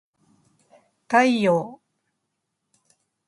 [1.07, 1.79] 太陽